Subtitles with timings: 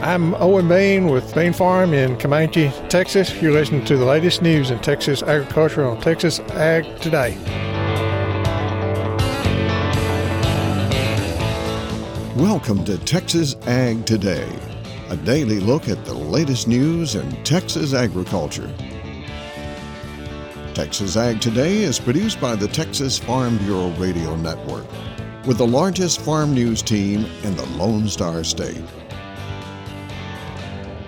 [0.00, 3.42] I'm Owen Bain with Bain Farm in Comanche, Texas.
[3.42, 7.36] You're listening to the latest news in Texas agriculture on Texas Ag Today.
[12.36, 14.48] Welcome to Texas Ag Today,
[15.10, 18.72] a daily look at the latest news in Texas agriculture.
[20.72, 24.86] Texas Ag Today is produced by the Texas Farm Bureau Radio Network,
[25.48, 28.84] with the largest farm news team in the Lone Star State.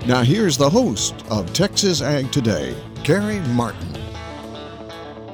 [0.06, 3.86] Now, here's the host of Texas Ag Today, Carey Martin.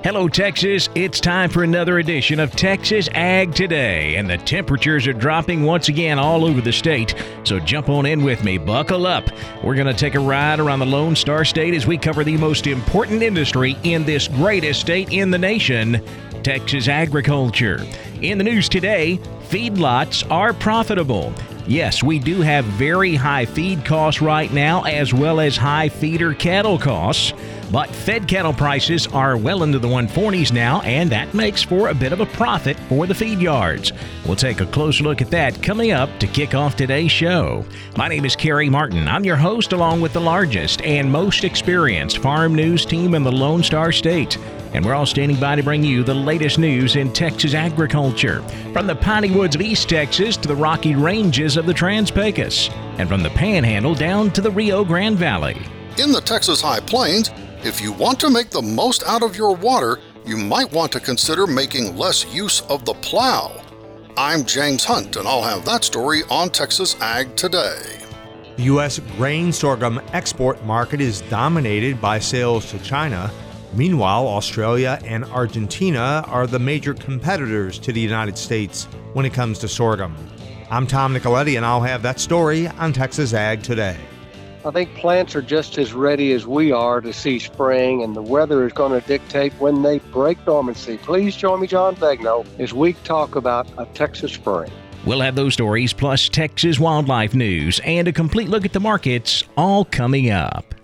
[0.02, 0.88] Hello, Texas.
[0.96, 5.88] It's time for another edition of Texas Ag Today, and the temperatures are dropping once
[5.88, 7.14] again all over the state.
[7.44, 9.28] So jump on in with me, buckle up.
[9.62, 12.36] We're going to take a ride around the Lone Star State as we cover the
[12.36, 16.04] most important industry in this greatest state in the nation
[16.42, 17.84] Texas agriculture.
[18.22, 19.18] In the news today,
[19.48, 21.32] feedlots are profitable.
[21.66, 26.32] Yes, we do have very high feed costs right now, as well as high feeder
[26.32, 27.32] cattle costs.
[27.70, 31.94] But fed cattle prices are well into the 140s now, and that makes for a
[31.94, 33.92] bit of a profit for the feed yards.
[34.24, 37.64] We'll take a closer look at that coming up to kick off today's show.
[37.96, 39.08] My name is Carey Martin.
[39.08, 43.32] I'm your host, along with the largest and most experienced farm news team in the
[43.32, 44.38] Lone Star State
[44.76, 48.42] and we're all standing by to bring you the latest news in Texas agriculture.
[48.74, 52.68] From the piney woods of East Texas to the rocky ranges of the Trans Pecos,
[52.98, 55.56] and from the Panhandle down to the Rio Grande Valley.
[55.96, 57.30] In the Texas High Plains,
[57.66, 61.00] if you want to make the most out of your water, you might want to
[61.00, 63.60] consider making less use of the plow.
[64.16, 67.82] I'm James Hunt, and I'll have that story on Texas Ag Today.
[68.56, 69.00] The U.S.
[69.16, 73.32] grain sorghum export market is dominated by sales to China.
[73.74, 79.58] Meanwhile, Australia and Argentina are the major competitors to the United States when it comes
[79.58, 80.16] to sorghum.
[80.70, 83.98] I'm Tom Nicoletti, and I'll have that story on Texas Ag today.
[84.66, 88.22] I think plants are just as ready as we are to see spring, and the
[88.22, 90.96] weather is going to dictate when they break dormancy.
[90.96, 94.72] Please join me, John Begnaud, as we talk about a Texas spring.
[95.04, 99.44] We'll have those stories plus Texas wildlife news and a complete look at the markets
[99.56, 100.74] all coming up.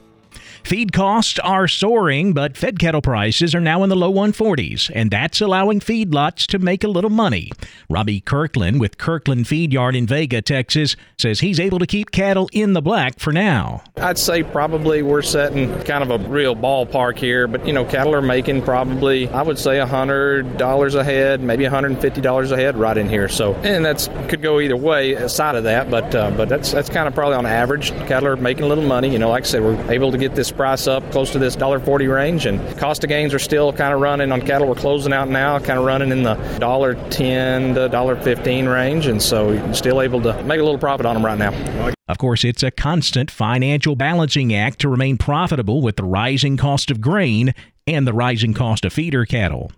[0.65, 5.11] Feed costs are soaring, but fed cattle prices are now in the low 140s, and
[5.11, 7.51] that's allowing feedlots to make a little money.
[7.91, 12.49] Robbie Kirkland with Kirkland Feed Yard in Vega, Texas, says he's able to keep cattle
[12.53, 13.83] in the black for now.
[13.97, 18.15] I'd say probably we're setting kind of a real ballpark here, but you know, cattle
[18.15, 23.09] are making probably, I would say, $100 a head, maybe $150 a head right in
[23.09, 23.29] here.
[23.29, 26.89] So, and that's could go either way aside of that, but uh, but that's that's
[26.89, 27.91] kind of probably on average.
[28.07, 29.11] Cattle are making a little money.
[29.11, 31.57] You know, like I said, we're able to get this price up close to this
[31.57, 35.13] $1.40 range, and cost of gains are still kind of running on cattle we're closing
[35.13, 40.21] out now, kind of running in the $1.10 to $1.15 range, and so still able
[40.23, 41.93] to make a little profit on them right now.
[42.09, 46.91] Of course, it's a constant financial balancing act to remain profitable with the rising cost
[46.91, 47.55] of grain
[47.87, 49.73] and the rising cost of feeder cattle.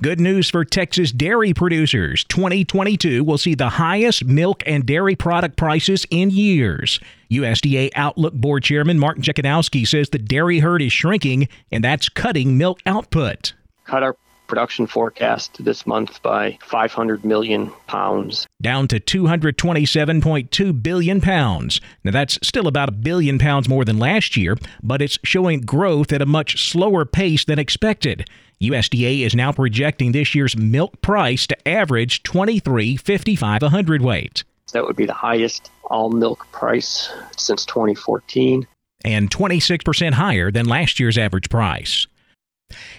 [0.00, 2.24] Good news for Texas dairy producers.
[2.24, 6.98] 2022 will see the highest milk and dairy product prices in years.
[7.30, 12.56] USDA Outlook Board Chairman Mark Jekanowski says the dairy herd is shrinking and that's cutting
[12.56, 13.52] milk output.
[13.84, 14.16] Cut our
[14.46, 18.46] production forecast this month by 500 million pounds.
[18.60, 21.80] Down to 227.2 billion pounds.
[22.04, 26.12] Now that's still about a billion pounds more than last year, but it's showing growth
[26.12, 28.28] at a much slower pace than expected.
[28.60, 34.44] USDA is now projecting this year's milk price to average 23.55 a hundredweight.
[34.72, 38.66] That would be the highest all milk price since 2014.
[39.04, 42.06] And 26% higher than last year's average price.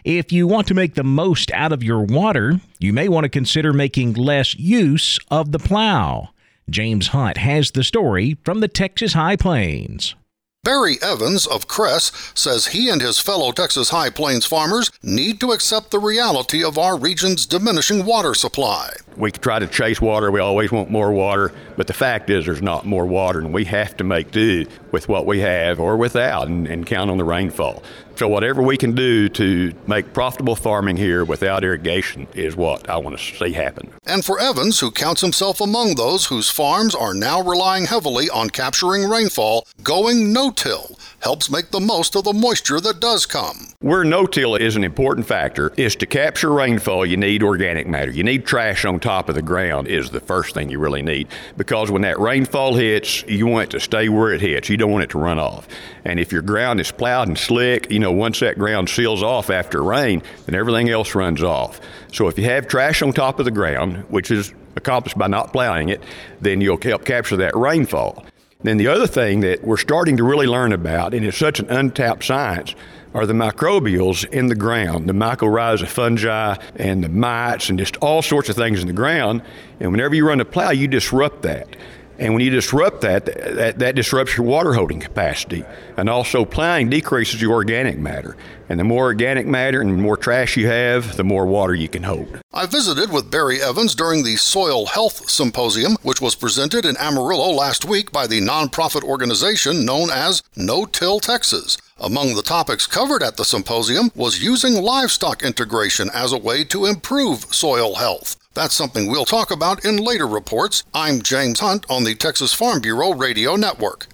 [0.03, 3.29] If you want to make the most out of your water, you may want to
[3.29, 6.29] consider making less use of the plow.
[6.69, 10.15] James Hunt has the story from the Texas High Plains.
[10.63, 15.53] Barry Evans of Kress says he and his fellow Texas High Plains farmers need to
[15.53, 18.91] accept the reality of our region's diminishing water supply.
[19.15, 22.61] We try to chase water, we always want more water, but the fact is there's
[22.61, 26.49] not more water, and we have to make do with what we have or without
[26.49, 27.81] and, and count on the rainfall.
[28.17, 32.97] So, whatever we can do to make profitable farming here without irrigation is what I
[32.97, 33.91] want to see happen.
[34.07, 38.49] And for Evans, who counts himself among those whose farms are now relying heavily on
[38.49, 43.67] capturing rainfall, going no till helps make the most of the moisture that does come.
[43.79, 48.11] Where no till is an important factor is to capture rainfall, you need organic matter.
[48.11, 51.27] You need trash on top of the ground, is the first thing you really need.
[51.55, 54.69] Because when that rainfall hits, you want it to stay where it hits.
[54.69, 55.67] You don't want it to run off.
[56.05, 59.49] And if your ground is plowed and slick, you know, once that ground seals off
[59.49, 61.79] after rain, then everything else runs off.
[62.11, 65.51] So if you have trash on top of the ground, which is accomplished by not
[65.51, 66.01] plowing it,
[66.41, 68.25] then you'll help capture that rainfall.
[68.63, 71.69] Then the other thing that we're starting to really learn about, and it's such an
[71.69, 72.75] untapped science,
[73.13, 78.21] are the microbials in the ground, the mycorrhiza fungi and the mites and just all
[78.21, 79.41] sorts of things in the ground.
[79.79, 81.75] And whenever you run a plow, you disrupt that.
[82.19, 85.63] And when you disrupt that, that, that disrupts your water holding capacity.
[85.97, 88.35] And also, plowing decreases your organic matter.
[88.69, 92.03] And the more organic matter and more trash you have, the more water you can
[92.03, 92.39] hold.
[92.51, 97.51] I visited with Barry Evans during the Soil Health Symposium, which was presented in Amarillo
[97.51, 101.77] last week by the nonprofit organization known as No Till Texas.
[101.99, 106.85] Among the topics covered at the symposium was using livestock integration as a way to
[106.85, 108.37] improve soil health.
[108.57, 110.83] That's something we'll talk about in later reports.
[110.91, 114.07] I'm James Hunt on the Texas Farm Bureau Radio Network.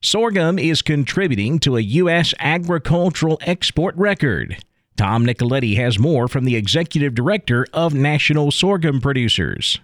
[0.00, 2.32] Sorghum is contributing to a U.S.
[2.38, 4.62] agricultural export record.
[4.96, 9.80] Tom Nicoletti has more from the executive director of National Sorghum Producers.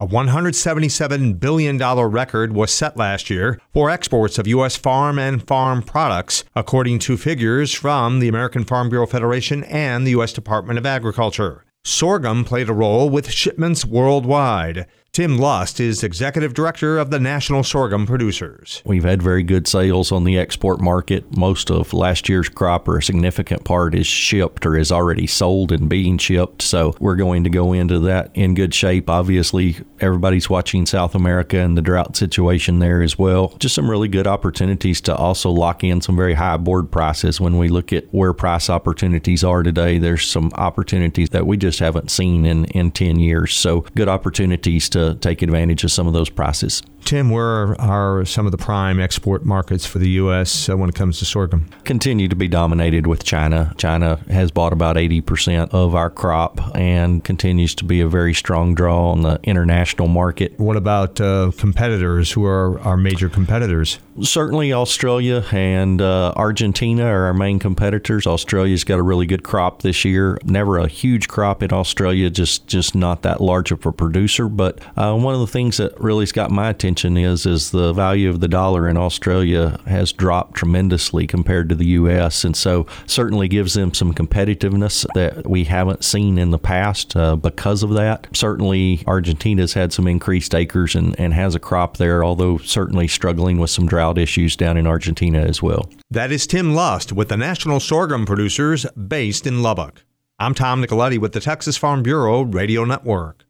[0.00, 4.74] A $177 billion record was set last year for exports of U.S.
[4.74, 10.12] farm and farm products, according to figures from the American Farm Bureau Federation and the
[10.12, 10.32] U.S.
[10.32, 11.62] Department of Agriculture.
[11.86, 14.86] Sorghum played a role with shipments worldwide.
[15.14, 18.82] Tim Lust is executive director of the National Sorghum Producers.
[18.84, 21.36] We've had very good sales on the export market.
[21.36, 25.70] Most of last year's crop, or a significant part, is shipped or is already sold
[25.70, 26.62] and being shipped.
[26.62, 29.08] So we're going to go into that in good shape.
[29.08, 33.54] Obviously, everybody's watching South America and the drought situation there as well.
[33.60, 37.40] Just some really good opportunities to also lock in some very high board prices.
[37.40, 41.78] When we look at where price opportunities are today, there's some opportunities that we just
[41.78, 43.54] haven't seen in, in 10 years.
[43.54, 46.82] So good opportunities to take advantage of some of those prices.
[47.04, 50.70] Tim, where are some of the prime export markets for the U.S.
[50.70, 51.68] Uh, when it comes to sorghum?
[51.84, 53.74] Continue to be dominated with China.
[53.76, 58.74] China has bought about 80% of our crop and continues to be a very strong
[58.74, 60.58] draw on the international market.
[60.58, 62.32] What about uh, competitors?
[62.32, 63.98] Who are our major competitors?
[64.22, 68.26] Certainly, Australia and uh, Argentina are our main competitors.
[68.26, 70.38] Australia's got a really good crop this year.
[70.44, 74.48] Never a huge crop in Australia, just just not that large of a producer.
[74.48, 78.28] But uh, one of the things that really's got my attention is is the value
[78.28, 82.44] of the dollar in Australia has dropped tremendously compared to the U.S.
[82.44, 87.36] and so certainly gives them some competitiveness that we haven't seen in the past uh,
[87.36, 88.26] because of that.
[88.32, 93.58] Certainly, Argentina's had some increased acres and, and has a crop there, although certainly struggling
[93.58, 95.90] with some drought issues down in Argentina as well.
[96.10, 100.04] That is Tim Lust with the National Sorghum Producers based in Lubbock.
[100.38, 103.44] I'm Tom Nicoletti with the Texas Farm Bureau Radio Network.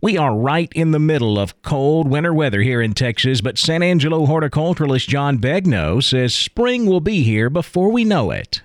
[0.00, 3.82] We are right in the middle of cold winter weather here in Texas, but San
[3.82, 8.62] Angelo horticulturalist John Begnaud says spring will be here before we know it.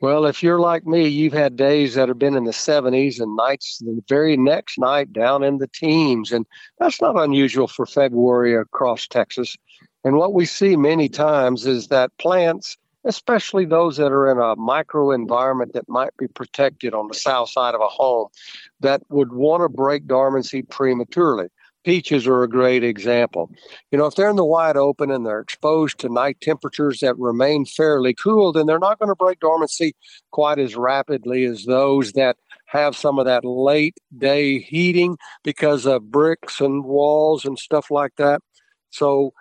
[0.00, 3.36] Well, if you're like me, you've had days that have been in the 70s and
[3.36, 6.30] nights the very next night down in the teens.
[6.30, 6.44] And
[6.78, 9.56] that's not unusual for February across Texas.
[10.04, 14.56] And what we see many times is that plants especially those that are in a
[14.56, 18.28] micro environment that might be protected on the south side of a home
[18.84, 21.48] that would want to break dormancy prematurely.
[21.84, 23.50] Peaches are a great example.
[23.90, 27.18] You know, if they're in the wide open and they're exposed to night temperatures that
[27.18, 29.94] remain fairly cool, then they're not going to break dormancy
[30.30, 32.36] quite as rapidly as those that
[32.66, 38.12] have some of that late day heating because of bricks and walls and stuff like
[38.16, 38.40] that.
[38.90, 39.34] So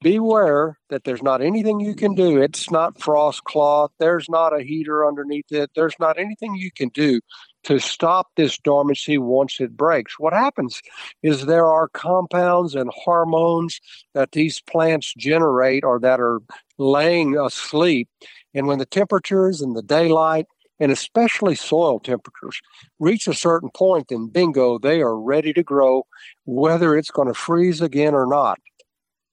[0.00, 2.40] beware that there's not anything you can do.
[2.40, 3.90] It's not frost cloth.
[3.98, 5.70] There's not a heater underneath it.
[5.74, 7.20] There's not anything you can do
[7.64, 10.18] to stop this dormancy once it breaks.
[10.18, 10.80] What happens
[11.22, 13.80] is there are compounds and hormones
[14.14, 16.40] that these plants generate or that are
[16.78, 18.08] laying asleep.
[18.54, 20.46] And when the temperatures and the daylight,
[20.78, 22.58] and especially soil temperatures,
[22.98, 26.06] reach a certain point, then bingo, they are ready to grow,
[26.46, 28.58] whether it's going to freeze again or not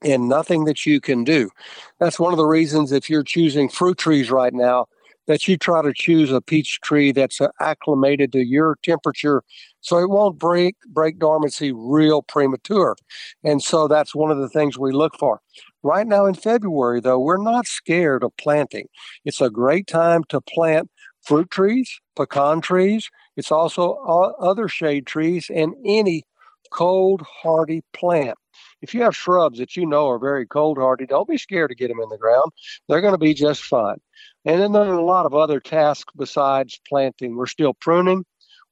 [0.03, 1.49] and nothing that you can do.
[1.99, 4.87] That's one of the reasons if you're choosing fruit trees right now,
[5.27, 9.43] that you try to choose a peach tree that's uh, acclimated to your temperature
[9.81, 12.95] so it won't break break dormancy real premature.
[13.43, 15.41] And so that's one of the things we look for.
[15.83, 18.87] Right now in February though, we're not scared of planting.
[19.25, 20.89] It's a great time to plant
[21.21, 23.09] fruit trees, pecan trees.
[23.35, 23.95] It's also
[24.39, 26.23] other shade trees and any
[26.71, 28.37] cold hardy plant.
[28.81, 31.75] If you have shrubs that you know are very cold hardy, don't be scared to
[31.75, 32.51] get them in the ground.
[32.87, 33.97] They're going to be just fine.
[34.47, 37.35] And then there are a lot of other tasks besides planting.
[37.35, 38.23] We're still pruning,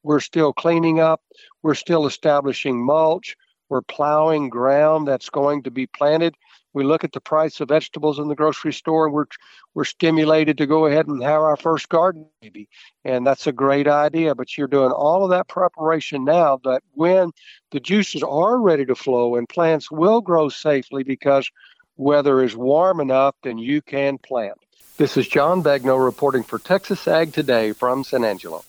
[0.02, 1.20] we're still cleaning up,
[1.62, 3.36] we're still establishing mulch,
[3.68, 6.34] we're plowing ground that's going to be planted.
[6.72, 9.26] We look at the price of vegetables in the grocery store and we're
[9.74, 12.70] we're stimulated to go ahead and have our first garden maybe.
[13.04, 17.32] And that's a great idea, but you're doing all of that preparation now that when
[17.70, 21.50] the juices are ready to flow and plants will grow safely because
[21.98, 24.56] weather is warm enough, then you can plant.
[24.98, 28.64] This is John Begnaud reporting for Texas Ag Today from San Angelo.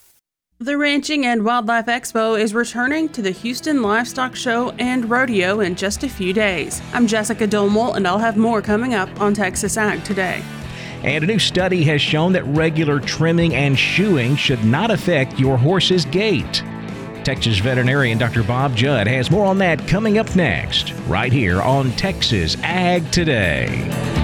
[0.60, 5.75] The Ranching and Wildlife Expo is returning to the Houston Livestock Show and Rodeo in
[5.75, 6.81] just a few days.
[6.91, 10.43] I'm Jessica Domel, and I'll have more coming up on Texas Ag Today.
[11.03, 15.57] And a new study has shown that regular trimming and shoeing should not affect your
[15.57, 16.62] horse's gait.
[17.24, 18.43] Texas veterinarian Dr.
[18.43, 24.16] Bob Judd has more on that coming up next, right here on Texas Ag Today.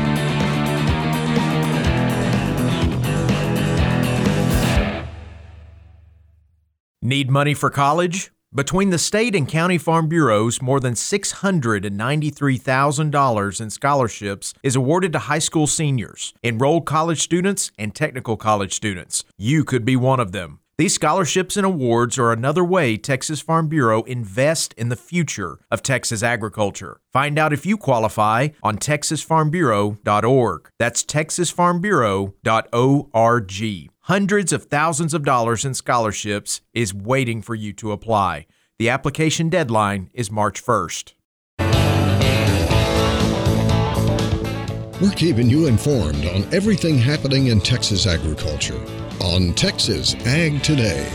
[7.13, 8.32] Need money for college?
[8.55, 15.20] Between the state and county farm bureaus, more than $693,000 in scholarships is awarded to
[15.20, 19.24] high school seniors, enrolled college students, and technical college students.
[19.38, 20.58] You could be one of them.
[20.79, 25.84] These scholarships and awards are another way Texas Farm Bureau invest in the future of
[25.84, 27.00] Texas agriculture.
[27.12, 30.70] Find out if you qualify on texasfarmbureau.org.
[30.79, 33.89] That's texasfarmbureau.org.
[34.07, 38.45] Hundreds of thousands of dollars in scholarships is waiting for you to apply.
[38.77, 41.13] The application deadline is March 1st.
[45.01, 48.81] We're keeping you informed on everything happening in Texas agriculture
[49.22, 51.10] on Texas Ag Today.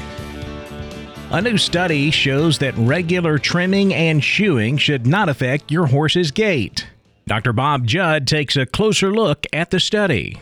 [1.31, 6.87] A new study shows that regular trimming and shoeing should not affect your horse's gait.
[7.27, 7.53] Dr.
[7.53, 10.41] Bob Judd takes a closer look at the study.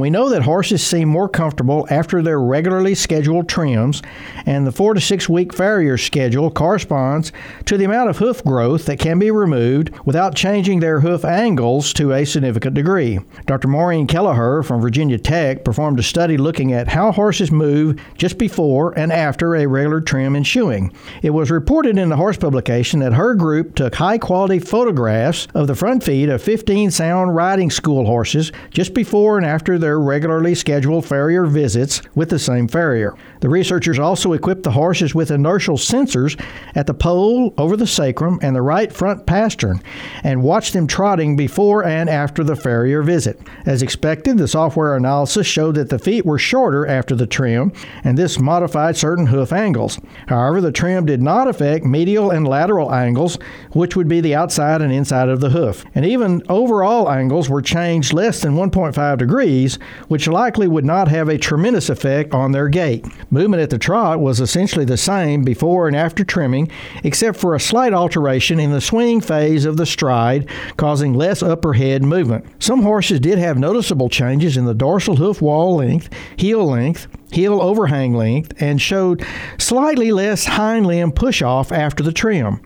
[0.00, 4.00] We know that horses seem more comfortable after their regularly scheduled trims,
[4.46, 7.32] and the four to six week farrier schedule corresponds
[7.66, 11.92] to the amount of hoof growth that can be removed without changing their hoof angles
[11.92, 13.18] to a significant degree.
[13.46, 13.68] Dr.
[13.68, 18.98] Maureen Kelleher from Virginia Tech performed a study looking at how horses move just before
[18.98, 20.92] and after a regular trim and shoeing.
[21.22, 25.66] It was reported in the horse publication that her group took high quality photographs of
[25.66, 30.54] the front feet of 15 sound riding school horses just before and after their regularly
[30.54, 33.16] scheduled farrier visits with the same farrier.
[33.40, 36.40] The researchers also equipped the horses with inertial sensors
[36.74, 39.82] at the poll, over the sacrum, and the right front pastern,
[40.22, 43.40] and watched them trotting before and after the farrier visit.
[43.66, 47.72] As expected, the software analysis showed that the feet were shorter after the trim,
[48.04, 49.98] and this modified certain hoof angles.
[50.26, 53.38] However, the trim did not affect medial and lateral angles,
[53.72, 55.84] which would be the outside and inside of the hoof.
[55.94, 59.69] And even overall angles were changed less than 1.5 degrees,
[60.08, 63.06] which likely would not have a tremendous effect on their gait.
[63.30, 66.70] Movement at the trot was essentially the same before and after trimming,
[67.04, 71.72] except for a slight alteration in the swinging phase of the stride, causing less upper
[71.72, 72.44] head movement.
[72.62, 77.60] Some horses did have noticeable changes in the dorsal hoof wall length, heel length, heel
[77.60, 79.24] overhang length, and showed
[79.58, 82.60] slightly less hind limb push off after the trim.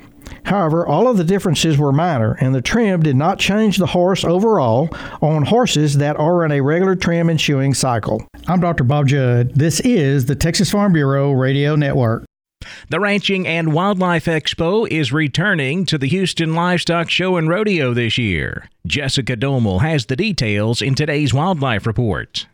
[0.45, 4.25] However, all of the differences were minor, and the trim did not change the horse
[4.25, 4.88] overall
[5.21, 8.26] on horses that are in a regular trim and shoeing cycle.
[8.47, 8.85] I'm Dr.
[8.85, 9.54] Bob Judd.
[9.54, 12.25] This is the Texas Farm Bureau Radio Network.
[12.88, 18.16] The Ranching and Wildlife Expo is returning to the Houston Livestock Show and Rodeo this
[18.19, 18.69] year.
[18.87, 22.47] Jessica Domel has the details in today's Wildlife Report.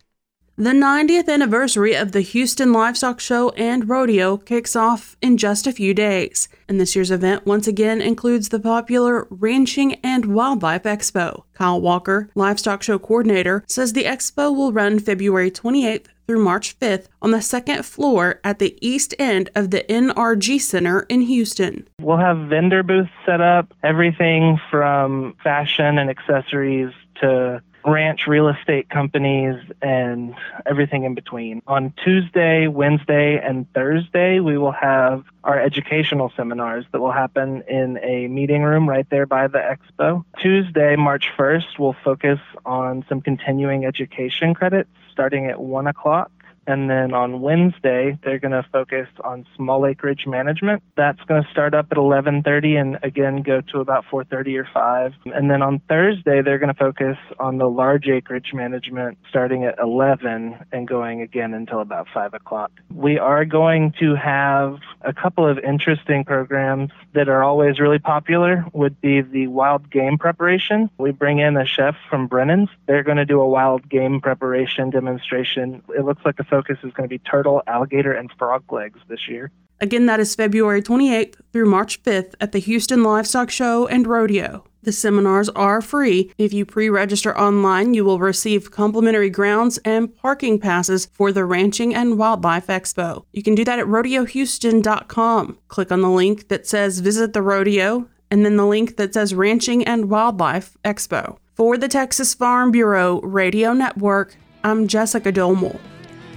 [0.60, 5.72] The 90th anniversary of the Houston Livestock Show and Rodeo kicks off in just a
[5.72, 11.44] few days, and this year's event once again includes the popular Ranching and Wildlife Expo.
[11.54, 17.06] Kyle Walker, Livestock Show Coordinator, says the expo will run February 28th through March 5th
[17.22, 21.88] on the second floor at the east end of the NRG Center in Houston.
[22.02, 28.88] We'll have vendor booths set up, everything from fashion and accessories to ranch real estate
[28.90, 30.34] companies and
[30.66, 31.62] everything in between.
[31.66, 37.98] On Tuesday, Wednesday, and Thursday, we will have our educational seminars that will happen in
[38.02, 40.24] a meeting room right there by the expo.
[40.38, 46.30] Tuesday, March 1st, we'll focus on some continuing education credits starting at 1 o'clock.
[46.70, 50.84] And then on Wednesday, they're going to focus on small acreage management.
[50.96, 55.12] That's going to start up at 11:30 and again go to about 4:30 or 5.
[55.34, 59.80] And then on Thursday, they're going to focus on the large acreage management starting at
[59.80, 62.70] 11 and going again until about 5 o'clock.
[62.94, 68.64] We are going to have a couple of interesting programs that are always really popular.
[68.74, 70.88] Would be the wild game preparation.
[70.98, 72.68] We bring in a chef from Brennan's.
[72.86, 75.82] They're going to do a wild game preparation demonstration.
[75.88, 79.28] It looks like a focus is going to be turtle, alligator, and frog legs this
[79.28, 79.50] year.
[79.80, 84.64] Again, that is February 28th through March 5th at the Houston Livestock Show and Rodeo.
[84.82, 86.32] The seminars are free.
[86.36, 91.44] If you pre register online, you will receive complimentary grounds and parking passes for the
[91.44, 93.24] Ranching and Wildlife Expo.
[93.32, 95.58] You can do that at rodeohouston.com.
[95.68, 99.34] Click on the link that says Visit the Rodeo and then the link that says
[99.34, 101.36] Ranching and Wildlife Expo.
[101.54, 105.78] For the Texas Farm Bureau Radio Network, I'm Jessica Domel.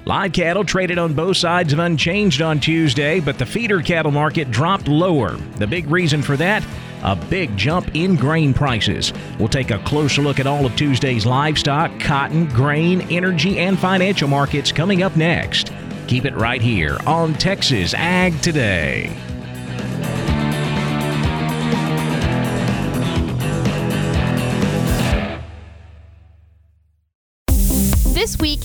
[0.05, 4.51] Live cattle traded on both sides of unchanged on Tuesday, but the feeder cattle market
[4.51, 5.37] dropped lower.
[5.55, 6.61] The big reason for that?
[7.03, 9.13] A big jump in grain prices.
[9.39, 14.27] We'll take a closer look at all of Tuesday's livestock, cotton, grain, energy, and financial
[14.27, 15.71] markets coming up next.
[16.07, 19.09] Keep it right here on Texas Ag Today.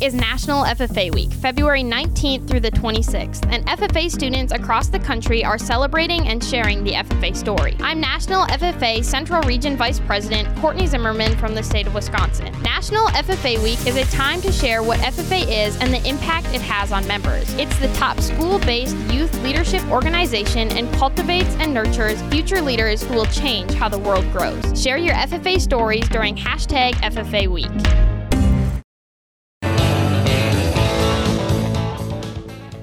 [0.00, 5.44] Is National FFA Week, February 19th through the 26th, and FFA students across the country
[5.44, 7.76] are celebrating and sharing the FFA story.
[7.80, 12.52] I'm National FFA Central Region Vice President Courtney Zimmerman from the state of Wisconsin.
[12.62, 16.60] National FFA Week is a time to share what FFA is and the impact it
[16.60, 17.52] has on members.
[17.54, 23.14] It's the top school based youth leadership organization and cultivates and nurtures future leaders who
[23.14, 24.80] will change how the world grows.
[24.80, 28.17] Share your FFA stories during hashtag FFA Week.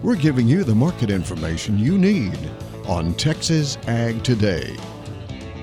[0.05, 2.37] We're giving you the market information you need
[2.85, 4.77] on Texas Ag Today.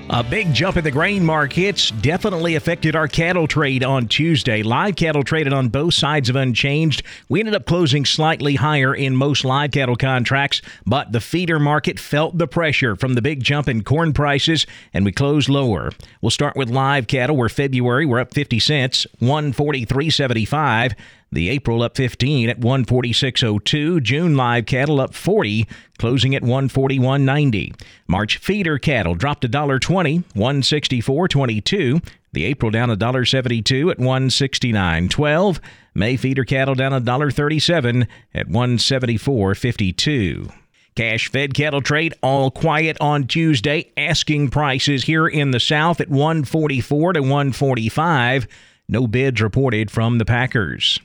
[0.09, 4.61] A big jump in the grain markets definitely affected our cattle trade on Tuesday.
[4.61, 7.03] Live cattle traded on both sides of unchanged.
[7.29, 11.97] We ended up closing slightly higher in most live cattle contracts, but the feeder market
[11.97, 15.91] felt the pressure from the big jump in corn prices, and we closed lower.
[16.21, 20.95] We'll start with live cattle, where February we're up 50 cents, 143.75.
[21.33, 24.03] The April up 15 at 146.02.
[24.03, 25.67] June live cattle up 40,
[25.97, 27.73] closing at 141.90.
[28.07, 32.07] March feeder cattle dropped $1.20, 164.22.
[32.33, 35.59] The April down $1.72 at 169.12.
[35.95, 40.53] May feeder cattle down $1.37 at 174.52.
[40.95, 43.91] Cash fed cattle trade all quiet on Tuesday.
[43.97, 48.47] Asking prices here in the south at 144 to 145.
[48.87, 50.99] No bids reported from the Packers.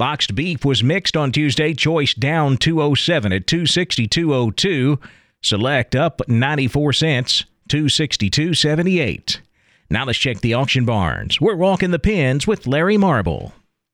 [0.00, 1.74] Boxed beef was mixed on Tuesday.
[1.74, 4.98] Choice down 207 at 262.02.
[5.42, 9.40] Select up 94 cents, 262.78.
[9.90, 11.38] Now let's check the auction barns.
[11.38, 13.52] We're walking the pins with Larry Marble.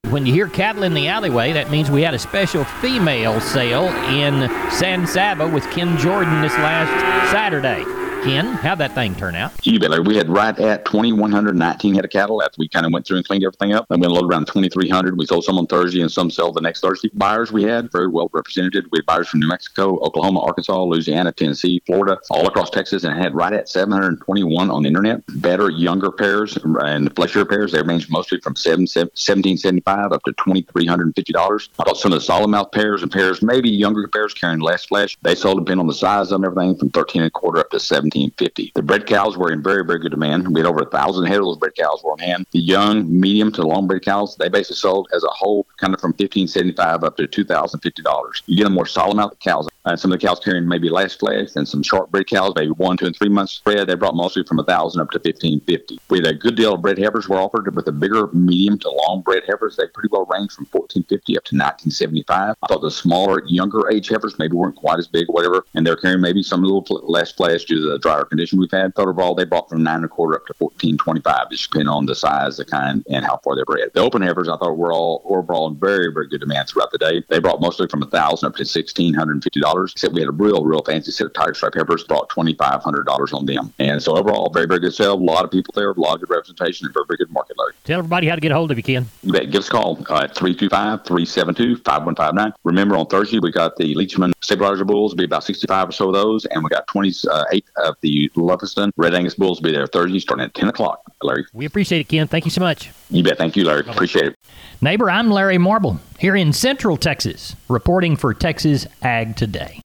[0.09, 3.89] When you hear cattle in the alleyway, that means we had a special female sale
[4.09, 7.83] in San Saba with Ken Jordan this last Saturday.
[8.27, 9.53] How'd that thing turn out?
[9.65, 10.05] You bet.
[10.05, 13.27] We had right at 2,119 head of cattle after we kind of went through and
[13.27, 13.87] cleaned everything up.
[13.89, 15.17] And we unloaded around 2,300.
[15.17, 17.09] We sold some on Thursday and some sell the next Thursday.
[17.15, 18.87] Buyers we had very well represented.
[18.91, 23.17] We had buyers from New Mexico, Oklahoma, Arkansas, Louisiana, Tennessee, Florida, all across Texas, and
[23.17, 25.23] had right at 721 on the internet.
[25.41, 31.69] Better, younger pairs and fleshier pairs, they range mostly from 7, 1775 up to $2,350.
[31.79, 34.85] I thought some of the solid mouth pairs and pairs, maybe younger pairs carrying less
[34.85, 37.61] flesh, they sold depending on the size of them, everything from 13 and a quarter
[37.61, 38.73] up to 17 1950.
[38.75, 40.53] The bred cows were in very, very good demand.
[40.53, 42.47] We had over a thousand head of those bred cows were on hand.
[42.51, 46.01] The young, medium to long bred cows, they basically sold as a whole kind of
[46.01, 48.43] from 1575 up to $2,050.
[48.47, 50.89] You get a more solid amount of cows Uh, some of the cows carrying maybe
[50.89, 53.87] less flesh and some short bred cows, maybe one, two, and three months bred.
[53.87, 56.01] They brought mostly from a thousand up to fifteen fifty.
[56.11, 58.91] We had a good deal of bred heifers were offered with the bigger, medium to
[58.91, 59.77] long bred heifers.
[59.77, 62.57] They pretty well ranged from fourteen fifty up to nineteen seventy five.
[62.65, 65.95] I thought the smaller, younger age heifers maybe weren't quite as big, whatever, and they're
[65.95, 68.93] carrying maybe some little less flesh due to the drier condition we've had.
[68.95, 71.71] But overall, they brought from nine and a quarter up to fourteen twenty five, just
[71.71, 73.91] depending on the size, the kind, and how far they're bred.
[73.95, 76.99] The open heifers, I thought were all overall in very, very good demand throughout the
[76.99, 77.23] day.
[77.29, 79.76] They brought mostly from a thousand up to sixteen hundred and fifty dollars.
[79.85, 82.83] Except we had a real, real fancy set of tiger stripe heifers, brought twenty five
[82.83, 83.73] hundred dollars on them.
[83.79, 85.15] And so overall, very, very good sale.
[85.15, 87.59] A lot of people there, a lot of good representation, and very, very good market
[87.59, 87.73] load.
[87.85, 89.07] Tell everybody how to get a hold of you, Ken.
[89.23, 89.51] You bet.
[89.51, 92.53] Give us a call uh, at 325 372 5159.
[92.65, 96.15] Remember, on Thursday, we got the Leachman stabilizer bulls, be about 65 or so of
[96.15, 100.19] those, and we got 28 of the Loviston Red Angus bulls Will be there Thursday
[100.19, 101.47] starting at 10 o'clock, Larry.
[101.53, 102.27] We appreciate it, Ken.
[102.27, 102.91] Thank you so much.
[103.11, 103.39] You bet.
[103.39, 103.83] Thank you, Larry.
[103.83, 103.95] Bye-bye.
[103.95, 104.36] Appreciate it.
[104.81, 109.81] Neighbor, I'm Larry Marble here in Central Texas, reporting for Texas Ag Today.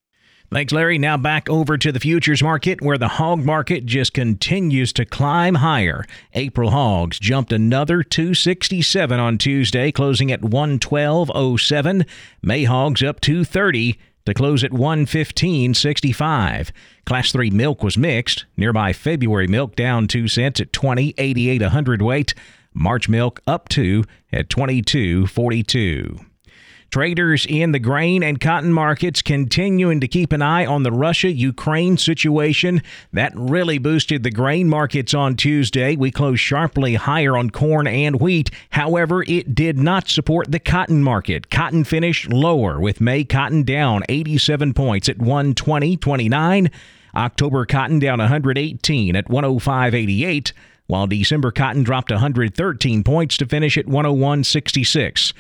[0.54, 0.98] Thanks, Larry.
[0.98, 5.56] Now back over to the futures market where the hog market just continues to climb
[5.56, 6.06] higher.
[6.34, 12.06] April hogs jumped another 267 on Tuesday, closing at 112.07.
[12.42, 16.72] May hogs up 230 to close at 115.65.
[17.06, 18.44] Class 3 milk was mixed.
[18.58, 22.34] Nearby February milk down 2 cents at 20.88 a hundredweight.
[22.74, 26.26] March milk up to at 22.42.
[26.92, 31.32] Traders in the grain and cotton markets continuing to keep an eye on the Russia
[31.32, 32.82] Ukraine situation.
[33.14, 35.96] That really boosted the grain markets on Tuesday.
[35.96, 38.52] We closed sharply higher on corn and wheat.
[38.72, 41.50] However, it did not support the cotton market.
[41.50, 46.70] Cotton finished lower with May cotton down 87 points at 120.29.
[47.16, 50.52] October cotton down 118 at 105.88
[50.88, 55.34] while December cotton dropped 113 points to finish at 101.66.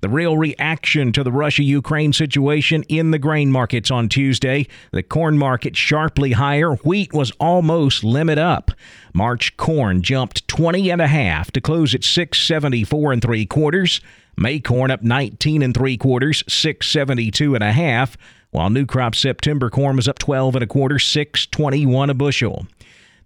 [0.00, 4.68] The real reaction to the Russia Ukraine situation in the grain markets on Tuesday.
[4.92, 6.74] The corn market sharply higher.
[6.74, 8.70] Wheat was almost limit up.
[9.12, 14.00] March corn jumped 20 and a half to close at 674 and three quarters.
[14.36, 18.16] May corn up 19 and three quarters, 672 and a half,
[18.52, 22.68] while new crop September corn was up 12 and a quarter, 621 a bushel.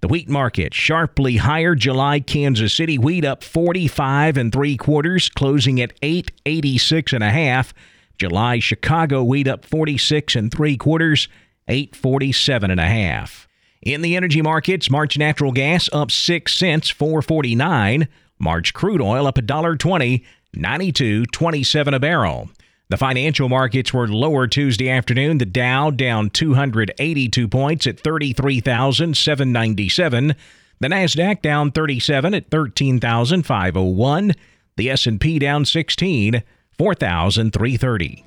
[0.02, 1.76] The wheat market sharply higher.
[1.76, 7.72] July Kansas City wheat up 45 and three quarters, closing at 886 and a half.
[8.18, 11.28] July Chicago wheat up 46 and three quarters,
[11.68, 13.46] 847 and a half.
[13.80, 18.08] In the energy markets, March natural gas up 6 cents, 449.
[18.40, 20.24] March crude oil up a $1.20,
[20.56, 22.50] 92.27 a barrel.
[22.88, 25.38] The financial markets were lower Tuesday afternoon.
[25.38, 30.34] The Dow down 282 points at 33,797.
[30.80, 34.32] The Nasdaq down 37 at 13,501.
[34.76, 36.42] The S&P down 16,
[36.76, 38.24] 4,330.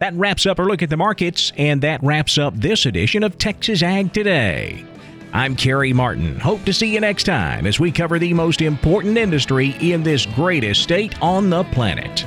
[0.00, 3.38] That wraps up our look at the markets and that wraps up this edition of
[3.38, 4.84] Texas Ag Today.
[5.32, 6.38] I'm Carey Martin.
[6.38, 10.26] Hope to see you next time as we cover the most important industry in this
[10.26, 12.26] greatest state on the planet.